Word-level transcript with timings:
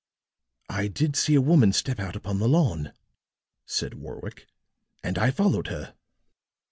"I 0.71 0.87
did 0.87 1.15
see 1.15 1.35
a 1.35 1.41
woman 1.41 1.73
step 1.73 1.99
out 1.99 2.15
upon 2.15 2.39
the 2.39 2.49
lawn," 2.49 2.91
said 3.67 3.93
Warwick, 3.93 4.47
"and 5.03 5.15
I 5.19 5.29
followed 5.29 5.67
her." 5.67 5.93